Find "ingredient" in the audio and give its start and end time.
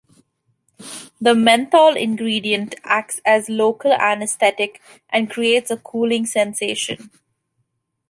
1.95-2.73